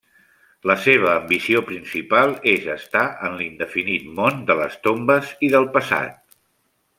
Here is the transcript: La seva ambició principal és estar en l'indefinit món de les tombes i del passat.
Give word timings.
La 0.69 0.75
seva 0.85 1.09
ambició 1.17 1.59
principal 1.67 2.33
és 2.53 2.65
estar 2.77 3.03
en 3.27 3.37
l'indefinit 3.43 4.09
món 4.21 4.41
de 4.51 4.57
les 4.63 4.79
tombes 4.89 5.35
i 5.49 5.53
del 5.59 5.71
passat. 5.77 6.19